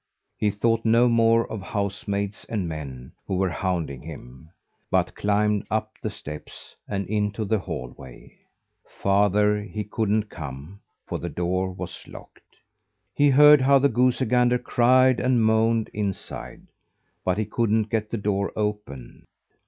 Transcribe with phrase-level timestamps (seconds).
[0.35, 4.49] He thought no more of housemaids and men, who were hounding him,
[4.89, 8.33] but climbed up the steps and into the hallway.
[8.99, 12.41] Farther he couldn't come, for the door was locked.
[13.13, 16.63] He heard how the goosey gander cried and moaned inside,
[17.23, 19.25] but he couldn't get the door open.